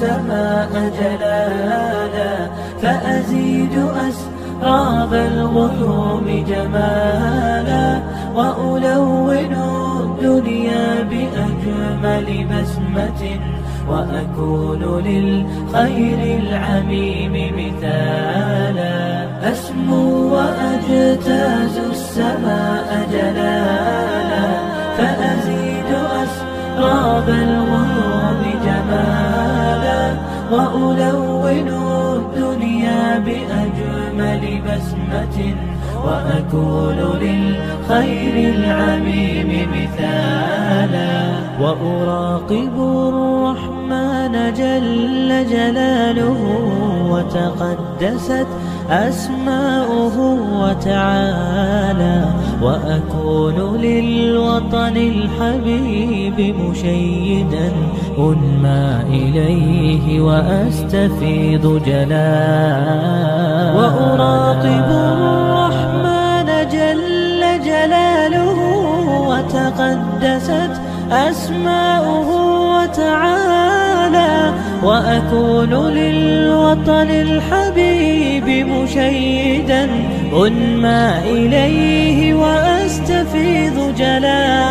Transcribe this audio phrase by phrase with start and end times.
[0.00, 2.50] السماء جلالا
[2.82, 3.74] فأزيد
[4.08, 8.00] أسراب الغيوم جمالا
[8.34, 9.89] وألون
[11.60, 13.40] بأجمل بسمة
[13.88, 19.26] وأكون للخير العميم مثالا.
[19.52, 24.46] أسمو وأجتاز السماء جلالا.
[24.98, 25.90] فأزيد
[26.22, 30.14] أسراب الغيوم جمالا.
[30.52, 31.68] وألون
[32.16, 35.54] الدنيا بأجمل بسمة
[36.04, 46.40] وأكون للخير العميم مثالا وأراقب الرحمن جل جلاله
[47.10, 48.46] وتقدست
[48.90, 50.18] أسماؤه
[50.62, 52.24] وتعالى
[52.62, 57.72] وأكون للوطن الحبيب مشيدا
[58.18, 63.30] أنمى إليه وأستفيض جلالا
[63.76, 65.09] وأراقب
[69.60, 70.80] وتقدست
[71.12, 72.28] أسماؤه
[72.76, 74.52] وتعالى
[74.82, 79.84] وأكون للوطن الحبيب مشيدا
[80.32, 84.70] أنمى إليه وأستفيض جلالا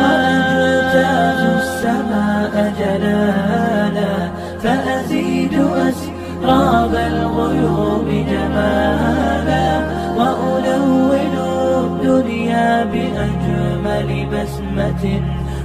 [0.00, 4.12] وأجتاز السماء جلالا
[4.62, 9.39] فأزيد أسراب الغيوم جمالا
[12.84, 15.04] بأجمل بسمة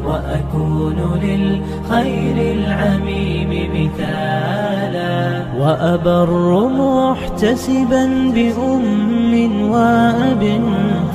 [0.06, 4.55] وأكون للخير العميم مثالا
[5.66, 6.32] وأبر
[6.68, 8.06] محتسبا
[8.36, 9.34] بأم
[9.72, 10.62] وأب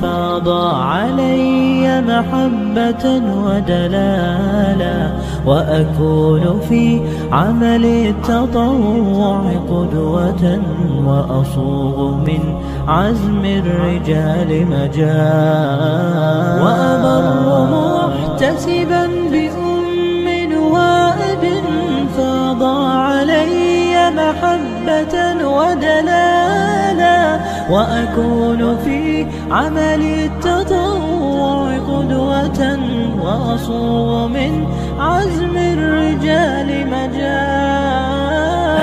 [0.01, 3.05] فاض علي محبة
[3.45, 5.11] ودلالا
[5.45, 7.01] وأكون في
[7.31, 10.59] عمل التطوع قدوة
[11.05, 15.81] وأصوغ من عزم الرجال مجال
[16.63, 17.25] وأبر
[17.71, 21.43] محتسبا بأم وأب
[22.17, 23.60] فاض علي
[24.09, 27.39] محبة ودلالا
[27.69, 32.79] وأكون في عمل التطوع قدوة
[33.21, 34.67] وأصوغ من
[34.99, 37.91] عزم الرجال مجال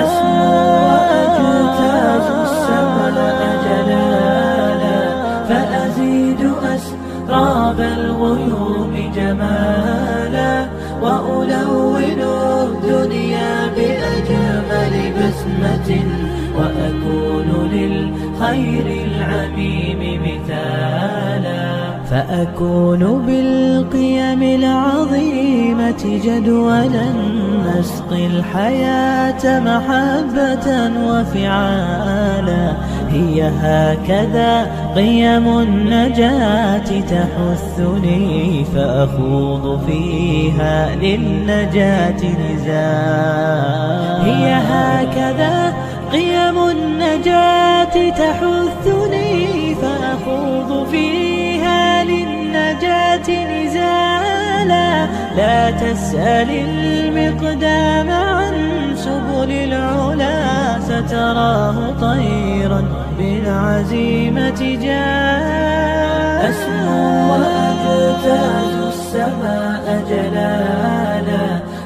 [0.03, 0.53] أسمو
[0.87, 4.99] وأجتاز السماء جلالا
[5.49, 10.65] فأزيد أسراب الغيوم جمالا
[11.01, 11.99] وألون
[12.89, 13.98] الدنيا بأجمل
[22.49, 27.05] فأكون بالقيم العظيمة جدولا
[27.65, 30.67] نسقي الحياة محبة
[31.07, 32.73] وفعالا.
[33.09, 45.73] هي هكذا قيم النجاة تحثني فأخوض فيها للنجاة نزالا هي هكذا
[46.11, 48.58] قيم النجاة تحثني
[53.27, 55.07] نزالا
[55.37, 58.53] لا تسأل المقدام عن
[58.95, 62.83] سبل العلا ستراه طيرا
[63.17, 66.49] بالعزيمة جاء.
[66.49, 71.45] أسمو وأجتاز السماء جلالا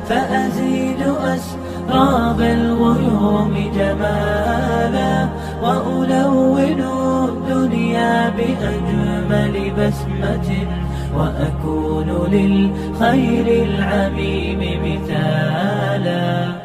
[0.10, 1.02] فأزيد
[1.34, 5.28] أسراب الغيوم جمالا
[5.64, 6.84] وألون
[7.30, 10.50] الدنيا بأجمل بسمة
[11.16, 16.63] وأكون للخير العميم مثالا.